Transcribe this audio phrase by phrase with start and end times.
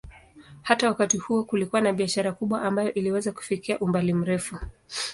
[0.61, 4.57] Hata wakati huo kulikuwa na biashara kubwa ambayo iliweza kufikia umbali mrefu.